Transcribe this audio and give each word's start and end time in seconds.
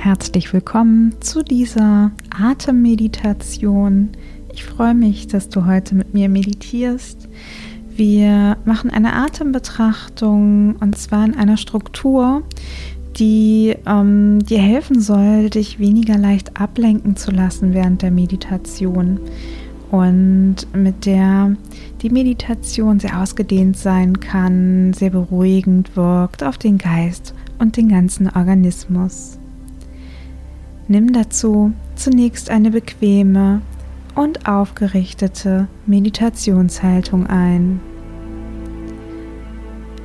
Herzlich 0.00 0.52
willkommen 0.52 1.16
zu 1.18 1.42
dieser 1.42 2.12
Atemmeditation. 2.30 4.10
Ich 4.52 4.64
freue 4.64 4.94
mich, 4.94 5.26
dass 5.26 5.48
du 5.48 5.66
heute 5.66 5.96
mit 5.96 6.14
mir 6.14 6.28
meditierst. 6.28 7.28
Wir 7.96 8.56
machen 8.64 8.90
eine 8.90 9.14
Atembetrachtung 9.14 10.76
und 10.76 10.96
zwar 10.96 11.24
in 11.24 11.34
einer 11.34 11.56
Struktur, 11.56 12.44
die 13.18 13.74
ähm, 13.86 14.38
dir 14.46 14.60
helfen 14.60 15.00
soll, 15.00 15.50
dich 15.50 15.80
weniger 15.80 16.16
leicht 16.16 16.60
ablenken 16.60 17.16
zu 17.16 17.32
lassen 17.32 17.74
während 17.74 18.00
der 18.02 18.12
Meditation 18.12 19.18
und 19.90 20.58
mit 20.74 21.06
der 21.06 21.56
die 22.02 22.10
Meditation 22.10 23.00
sehr 23.00 23.20
ausgedehnt 23.20 23.76
sein 23.76 24.20
kann, 24.20 24.92
sehr 24.92 25.10
beruhigend 25.10 25.96
wirkt 25.96 26.44
auf 26.44 26.56
den 26.56 26.78
Geist 26.78 27.34
und 27.58 27.76
den 27.76 27.88
ganzen 27.88 28.28
Organismus. 28.28 29.37
Nimm 30.90 31.12
dazu 31.12 31.72
zunächst 31.96 32.48
eine 32.48 32.70
bequeme 32.70 33.60
und 34.14 34.48
aufgerichtete 34.48 35.68
Meditationshaltung 35.84 37.26
ein. 37.26 37.80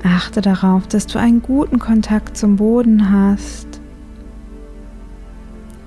Achte 0.04 0.42
darauf, 0.42 0.86
dass 0.88 1.08
du 1.08 1.20
einen 1.20 1.42
guten 1.42 1.80
Kontakt 1.80 2.36
zum 2.36 2.58
Boden 2.58 3.10
hast, 3.10 3.80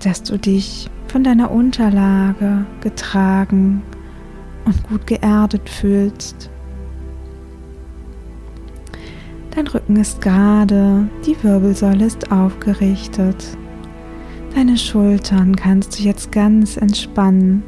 dass 0.02 0.22
du 0.22 0.38
dich 0.38 0.88
von 1.08 1.22
deiner 1.22 1.50
Unterlage 1.50 2.64
getragen 2.80 3.82
und 4.64 4.82
gut 4.84 5.06
geerdet 5.06 5.68
fühlst. 5.68 6.48
Dein 9.54 9.66
Rücken 9.66 9.96
ist 9.96 10.22
gerade, 10.22 11.06
die 11.26 11.36
Wirbelsäule 11.42 12.06
ist 12.06 12.32
aufgerichtet. 12.32 13.58
Deine 14.56 14.78
Schultern 14.78 15.54
kannst 15.54 15.98
du 15.98 16.02
jetzt 16.02 16.32
ganz 16.32 16.78
entspannen 16.78 17.62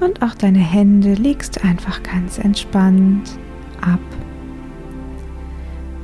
und 0.00 0.20
auch 0.20 0.34
deine 0.34 0.58
Hände 0.58 1.14
legst 1.14 1.56
du 1.56 1.64
einfach 1.64 2.02
ganz 2.02 2.36
entspannt 2.36 3.38
ab. 3.80 3.98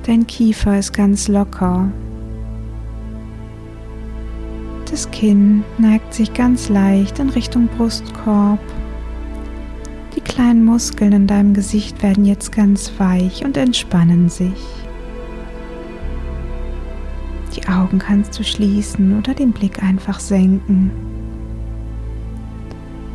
Dein 0.04 0.26
Kiefer 0.26 0.78
ist 0.78 0.94
ganz 0.94 1.28
locker. 1.28 1.92
Das 4.90 5.10
Kinn 5.10 5.62
neigt 5.76 6.14
sich 6.14 6.32
ganz 6.32 6.70
leicht 6.70 7.18
in 7.18 7.28
Richtung 7.28 7.68
Brustkorb. 7.76 8.60
Die 10.16 10.22
kleinen 10.22 10.64
Muskeln 10.64 11.12
in 11.12 11.26
deinem 11.26 11.52
Gesicht 11.52 12.02
werden 12.02 12.24
jetzt 12.24 12.50
ganz 12.50 12.92
weich 12.96 13.44
und 13.44 13.58
entspannen 13.58 14.30
sich. 14.30 14.85
Die 17.56 17.66
Augen 17.68 17.98
kannst 17.98 18.38
du 18.38 18.44
schließen 18.44 19.18
oder 19.18 19.32
den 19.32 19.52
Blick 19.52 19.82
einfach 19.82 20.20
senken. 20.20 20.90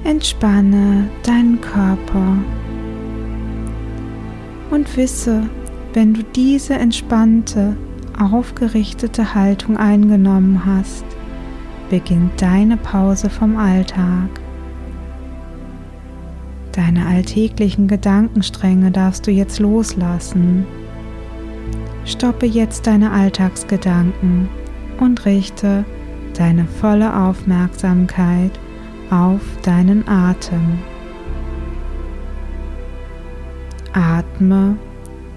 Entspanne 0.04 1.08
deinen 1.22 1.62
Körper 1.62 2.38
und 4.72 4.98
wisse, 4.98 5.44
wenn 5.94 6.16
du 6.16 6.24
diese 6.24 6.74
entspannte, 6.74 7.78
aufgerichtete 8.20 9.36
Haltung 9.36 9.78
eingenommen 9.78 10.66
hast, 10.66 11.06
beginnt 11.92 12.42
deine 12.42 12.78
Pause 12.78 13.30
vom 13.30 13.58
Alltag. 13.58 14.30
Deine 16.72 17.06
alltäglichen 17.06 17.88
Gedankenstränge 17.88 18.90
darfst 18.90 19.28
du 19.28 19.32
jetzt 19.32 19.60
loslassen 19.60 20.66
Stoppe 22.06 22.46
jetzt 22.46 22.88
deine 22.88 23.12
Alltagsgedanken 23.12 24.50
und 25.00 25.26
richte 25.26 25.86
deine 26.38 26.66
volle 26.66 27.16
Aufmerksamkeit 27.16 28.52
auf 29.10 29.42
deinen 29.62 30.08
Atem. 30.08 30.80
Atme 33.94 34.78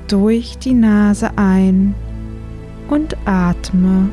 durch 0.08 0.58
die 0.58 0.74
Nase 0.74 1.30
ein 1.36 1.94
und 2.88 3.16
atme 3.24 4.08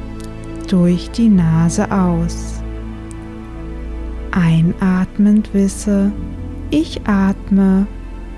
durch 0.68 1.12
die 1.12 1.30
Nase 1.30 1.92
aus. 1.92 2.62
Einatmend 4.32 5.54
wisse, 5.54 6.12
ich 6.70 7.02
atme 7.06 7.86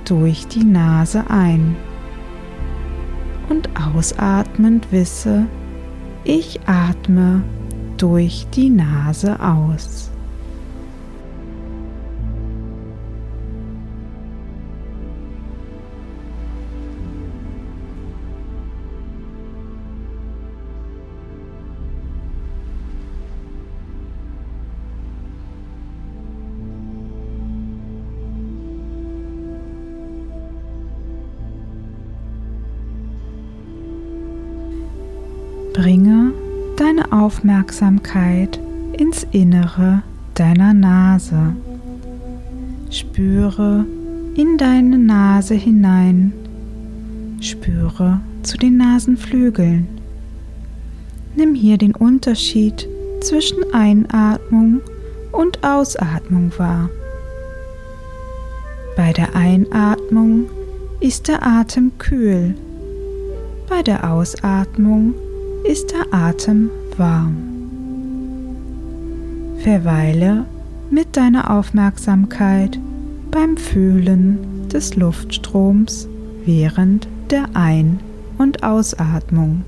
durch 0.06 0.48
die 0.48 0.64
Nase 0.64 1.24
ein 1.30 1.76
und 3.54 3.70
ausatmend 3.80 4.92
wisse, 4.92 5.46
ich 6.24 6.60
atme 6.66 7.44
durch 7.98 8.48
die 8.56 8.70
Nase 8.70 9.40
aus. 9.40 10.10
Bringe 35.74 36.32
deine 36.78 37.12
Aufmerksamkeit 37.12 38.60
ins 38.96 39.26
Innere 39.32 40.04
deiner 40.36 40.72
Nase. 40.72 41.56
Spüre 42.92 43.84
in 44.36 44.60
deine 44.60 45.00
Nase 45.00 45.56
hinein. 45.56 46.32
Spüre 47.42 48.22
zu 48.44 48.58
den 48.58 48.78
Nasenflügeln. 48.78 49.88
Nimm 51.36 51.56
hier 51.56 51.80
den 51.80 51.96
Unterschied 51.96 52.88
zwischen 53.22 53.64
Einatmung 53.74 54.80
und 55.32 55.64
Ausatmung 55.64 56.52
wahr. 56.56 56.92
Bei 58.96 59.12
der 59.12 59.36
Einatmung 59.36 60.46
ist 61.00 61.28
der 61.28 61.44
Atem 61.44 61.98
kühl, 61.98 62.54
bei 63.68 63.82
der 63.82 64.12
Ausatmung 64.12 65.16
ist 65.64 65.92
der 65.92 66.14
Atem 66.14 66.70
warm. 66.98 67.36
Verweile 69.60 70.46
mit 70.90 71.16
deiner 71.16 71.52
Aufmerksamkeit 71.52 72.78
beim 73.32 73.56
Fühlen 73.58 74.68
des 74.68 74.96
Luftstroms 74.96 76.08
während 76.46 77.08
der 77.30 77.46
Ein- 77.54 78.00
und 78.38 78.64
Ausatmung. 78.64 79.64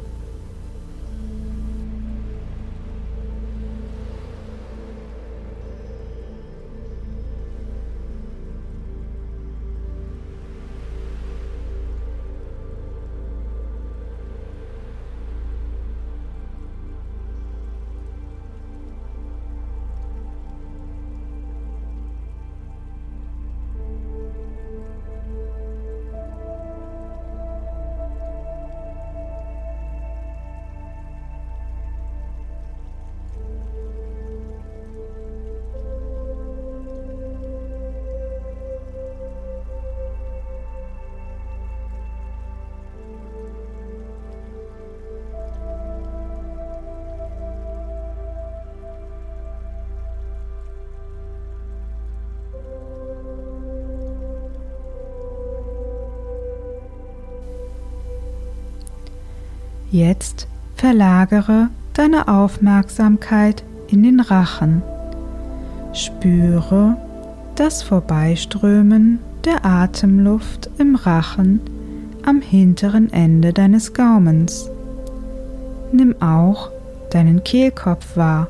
Jetzt 59.95 60.49
verlagere 60.75 61.69
deine 61.93 62.27
Aufmerksamkeit 62.27 63.63
in 63.87 64.03
den 64.03 64.19
Rachen. 64.19 64.81
Spüre 65.93 66.97
das 67.55 67.81
Vorbeiströmen 67.81 69.19
der 69.45 69.63
Atemluft 69.63 70.69
im 70.79 70.95
Rachen 70.95 71.61
am 72.25 72.41
hinteren 72.41 73.13
Ende 73.13 73.53
deines 73.53 73.93
Gaumens. 73.93 74.69
Nimm 75.93 76.21
auch 76.21 76.71
deinen 77.11 77.45
Kehlkopf 77.45 78.17
wahr 78.17 78.49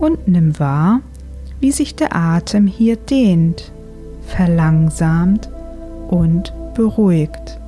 und 0.00 0.26
nimm 0.26 0.58
wahr, 0.58 0.98
wie 1.60 1.70
sich 1.70 1.94
der 1.94 2.16
Atem 2.16 2.66
hier 2.66 2.96
dehnt, 2.96 3.70
verlangsamt 4.26 5.48
und 6.08 6.52
beruhigt. 6.74 7.59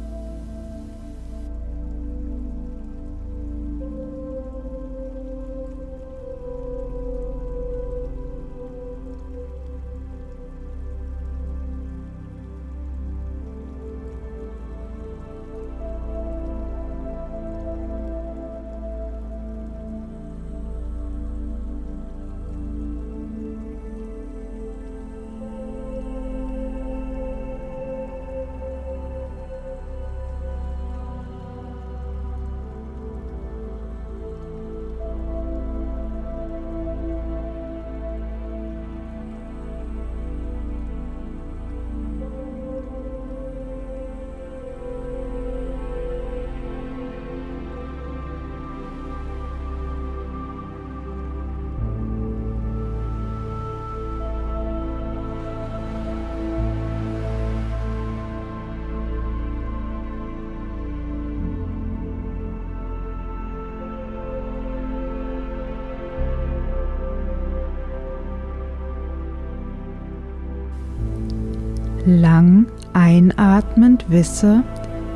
Lang 72.04 72.66
einatmend 72.94 74.04
wisse, 74.10 74.64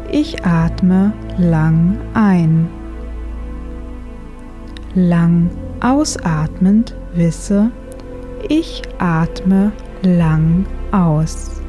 ich 0.08 0.46
atme 0.46 1.12
lang 1.36 1.98
ein. 2.14 2.68
Lang 4.94 5.50
ausatmend 5.80 6.94
wisse, 7.12 7.72
ich 8.48 8.82
atme 8.98 9.72
lang 10.02 10.64
aus. 10.92 11.60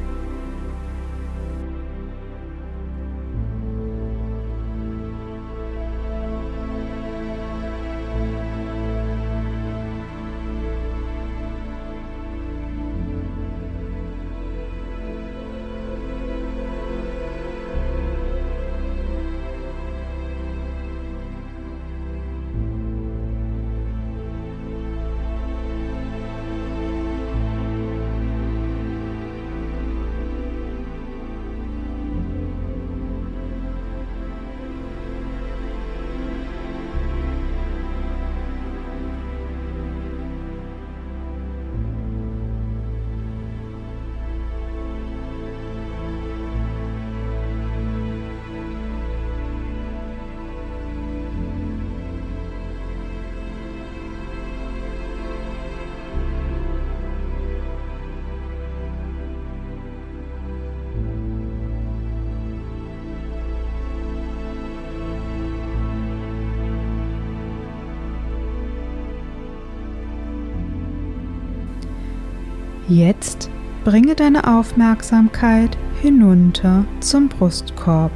Jetzt 72.88 73.50
bringe 73.84 74.14
deine 74.14 74.56
Aufmerksamkeit 74.56 75.76
hinunter 76.00 76.86
zum 77.00 77.28
Brustkorb. 77.28 78.12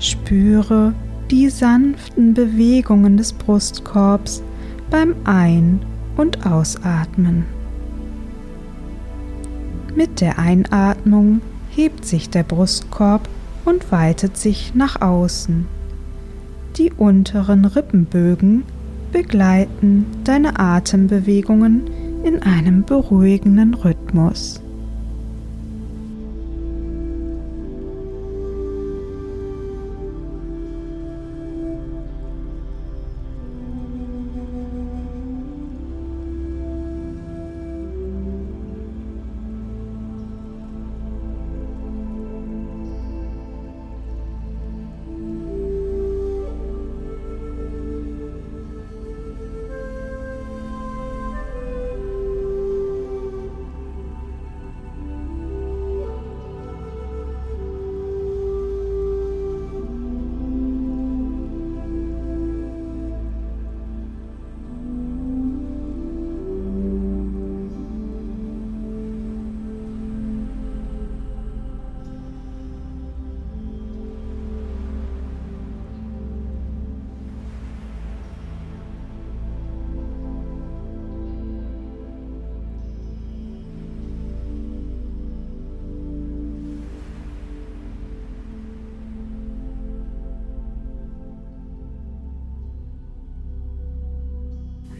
Spüre 0.00 0.92
die 1.30 1.48
sanften 1.48 2.34
Bewegungen 2.34 3.16
des 3.16 3.32
Brustkorbs 3.34 4.42
beim 4.90 5.14
Ein- 5.22 5.80
und 6.16 6.44
Ausatmen. 6.44 7.44
Mit 9.94 10.20
der 10.20 10.40
Einatmung 10.40 11.40
hebt 11.70 12.04
sich 12.04 12.30
der 12.30 12.42
Brustkorb 12.42 13.28
und 13.64 13.92
weitet 13.92 14.36
sich 14.36 14.74
nach 14.74 15.00
außen. 15.00 15.68
Die 16.76 16.90
unteren 16.90 17.64
Rippenbögen 17.64 18.64
begleiten 19.12 20.06
deine 20.24 20.58
Atembewegungen 20.58 21.82
in 22.24 22.42
einem 22.42 22.84
beruhigenden 22.84 23.74
Rhythmus. 23.74 24.60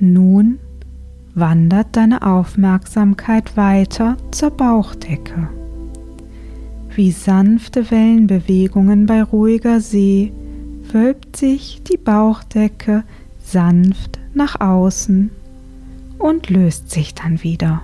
Nun 0.04 0.58
wandert 1.36 1.94
deine 1.96 2.22
Aufmerksamkeit 2.22 3.56
weiter 3.56 4.16
zur 4.32 4.50
Bauchdecke. 4.50 5.48
Wie 6.92 7.12
sanfte 7.12 7.88
Wellenbewegungen 7.88 9.06
bei 9.06 9.22
ruhiger 9.22 9.78
See 9.78 10.32
wölbt 10.90 11.36
sich 11.36 11.84
die 11.84 11.98
Bauchdecke 11.98 13.04
sanft 13.44 14.18
nach 14.34 14.60
außen 14.60 15.30
und 16.18 16.50
löst 16.50 16.90
sich 16.90 17.14
dann 17.14 17.44
wieder. 17.44 17.82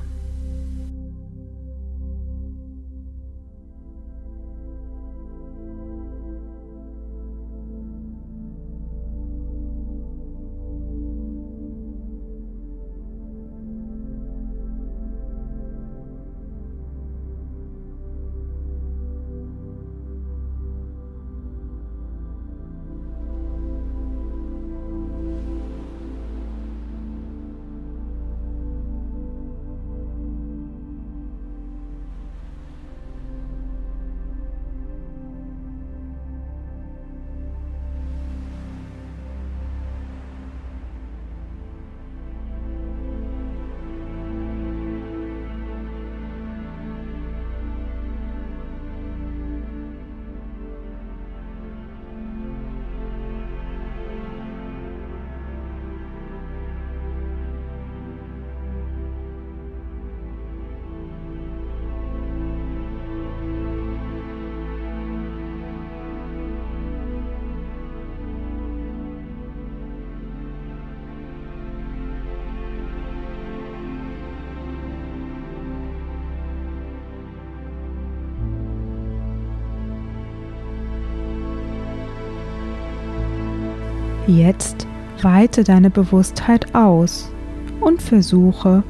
Jetzt 84.29 84.87
weite 85.23 85.65
deine 85.65 85.89
Bewusstheit 85.89 86.75
aus 86.75 87.33
und 87.81 88.03
versuche, 88.03 88.83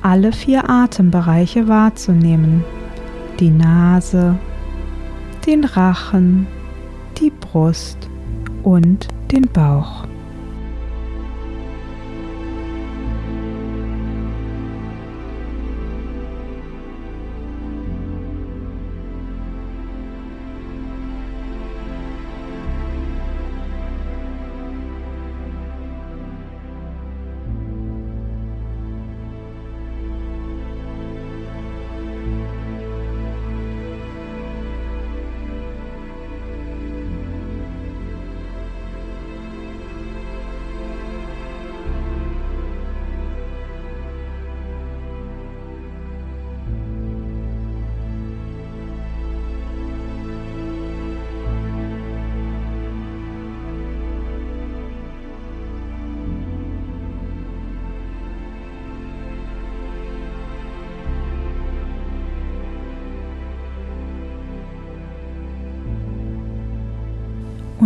alle 0.00 0.32
vier 0.32 0.70
Atembereiche 0.70 1.68
wahrzunehmen. 1.68 2.64
Die 3.38 3.50
Nase, 3.50 4.38
den 5.44 5.64
Rachen, 5.64 6.46
die 7.20 7.30
Brust 7.30 8.08
und 8.62 9.08
den 9.30 9.46
Bauch. 9.52 10.06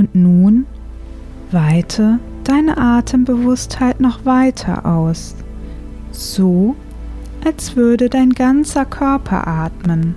Und 0.01 0.15
nun 0.15 0.65
weite 1.51 2.21
deine 2.45 2.79
Atembewusstheit 2.79 4.01
noch 4.01 4.25
weiter 4.25 4.87
aus, 4.87 5.35
so 6.11 6.75
als 7.45 7.77
würde 7.77 8.09
dein 8.09 8.31
ganzer 8.31 8.87
Körper 8.87 9.47
atmen. 9.47 10.15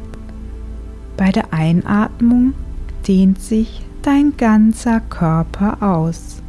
Bei 1.17 1.33
der 1.33 1.51
Einatmung 1.51 2.53
dehnt 3.05 3.41
sich 3.41 3.81
dein 4.03 4.37
ganzer 4.37 5.01
Körper 5.01 5.83
aus. 5.83 6.41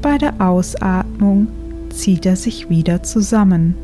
Bei 0.00 0.16
der 0.16 0.40
Ausatmung 0.40 1.48
zieht 1.90 2.24
er 2.24 2.36
sich 2.36 2.70
wieder 2.70 3.02
zusammen. 3.02 3.74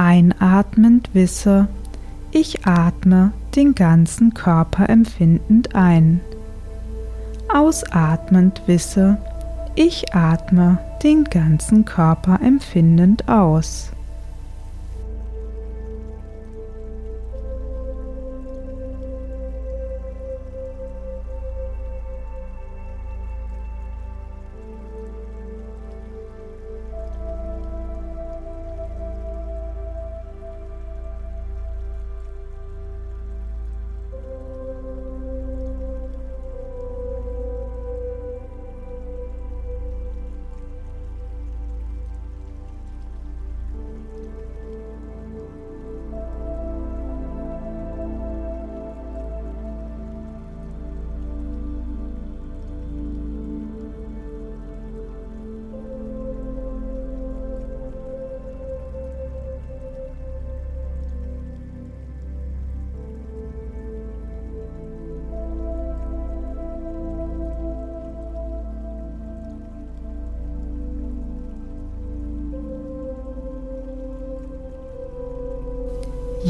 Einatmend 0.00 1.10
wisse, 1.12 1.68
ich 2.30 2.66
atme 2.66 3.32
den 3.54 3.74
ganzen 3.74 4.32
Körper 4.32 4.88
empfindend 4.88 5.74
ein. 5.74 6.22
Ausatmend 7.52 8.62
wisse, 8.64 9.18
ich 9.74 10.14
atme 10.14 10.78
den 11.02 11.24
ganzen 11.24 11.84
Körper 11.84 12.40
empfindend 12.42 13.28
aus. 13.28 13.90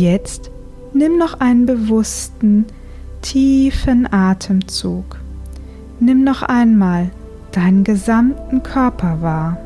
Jetzt 0.01 0.51
nimm 0.95 1.19
noch 1.19 1.41
einen 1.41 1.67
bewussten, 1.67 2.65
tiefen 3.21 4.11
Atemzug. 4.11 5.21
Nimm 6.01 6.25
noch 6.25 6.41
einmal 6.41 7.11
deinen 7.53 7.85
gesamten 7.85 8.63
Körper 8.63 9.21
wahr. 9.21 9.59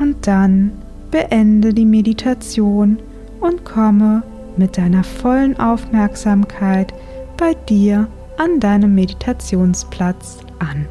Und 0.00 0.26
dann 0.26 0.72
beende 1.12 1.72
die 1.72 1.86
Meditation 1.86 2.98
und 3.38 3.64
komme 3.64 4.24
mit 4.56 4.78
deiner 4.78 5.04
vollen 5.04 5.60
Aufmerksamkeit 5.60 6.92
bei 7.36 7.54
dir 7.68 8.08
an 8.36 8.58
deinem 8.58 8.96
Meditationsplatz 8.96 10.38
an. 10.58 10.86